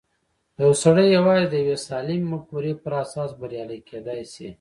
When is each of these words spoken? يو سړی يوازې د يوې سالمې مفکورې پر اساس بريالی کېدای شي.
يو 0.61 0.71
سړی 0.83 1.07
يوازې 1.17 1.45
د 1.49 1.53
يوې 1.63 1.77
سالمې 1.87 2.29
مفکورې 2.31 2.73
پر 2.83 2.91
اساس 3.03 3.29
بريالی 3.39 3.79
کېدای 3.89 4.21
شي. 4.33 4.47